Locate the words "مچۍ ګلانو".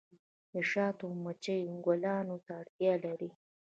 1.23-2.35